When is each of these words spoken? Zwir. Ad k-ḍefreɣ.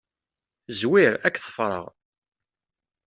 Zwir. 0.79 1.13
Ad 1.27 1.31
k-ḍefreɣ. 1.35 1.83